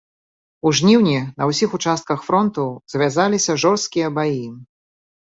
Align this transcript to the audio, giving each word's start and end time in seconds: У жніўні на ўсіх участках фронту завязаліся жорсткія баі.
У 0.67 0.69
жніўні 0.77 1.17
на 1.41 1.49
ўсіх 1.49 1.75
участках 1.77 2.23
фронту 2.29 2.63
завязаліся 2.93 3.51
жорсткія 3.65 4.07
баі. 4.17 4.49